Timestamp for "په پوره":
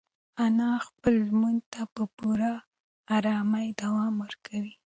1.93-2.51